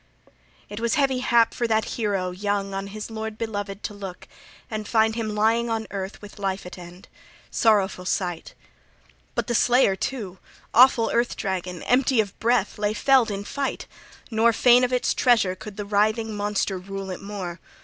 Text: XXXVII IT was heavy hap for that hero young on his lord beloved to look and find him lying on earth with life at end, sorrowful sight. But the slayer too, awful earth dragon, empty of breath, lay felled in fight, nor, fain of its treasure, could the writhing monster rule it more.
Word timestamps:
XXXVII 0.01 0.73
IT 0.73 0.79
was 0.79 0.93
heavy 0.95 1.19
hap 1.19 1.53
for 1.53 1.67
that 1.67 1.85
hero 1.85 2.31
young 2.31 2.73
on 2.73 2.87
his 2.87 3.11
lord 3.11 3.37
beloved 3.37 3.83
to 3.83 3.93
look 3.93 4.27
and 4.67 4.87
find 4.87 5.13
him 5.13 5.35
lying 5.35 5.69
on 5.69 5.85
earth 5.91 6.23
with 6.23 6.39
life 6.39 6.65
at 6.65 6.75
end, 6.75 7.07
sorrowful 7.51 8.03
sight. 8.05 8.55
But 9.35 9.45
the 9.45 9.53
slayer 9.53 9.95
too, 9.95 10.39
awful 10.73 11.11
earth 11.13 11.37
dragon, 11.37 11.83
empty 11.83 12.19
of 12.19 12.33
breath, 12.39 12.79
lay 12.79 12.95
felled 12.95 13.29
in 13.29 13.43
fight, 13.43 13.85
nor, 14.31 14.51
fain 14.53 14.83
of 14.83 14.91
its 14.91 15.13
treasure, 15.13 15.53
could 15.53 15.77
the 15.77 15.85
writhing 15.85 16.35
monster 16.35 16.79
rule 16.79 17.11
it 17.11 17.21
more. 17.21 17.59